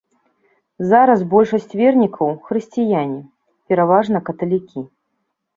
[0.93, 3.21] Зараз большасць вернікаў хрысціяне,
[3.71, 4.79] пераважна каталікі.